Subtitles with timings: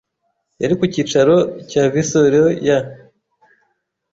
[0.61, 1.35] yari ku cyicaro
[1.69, 2.79] cya viceroy ya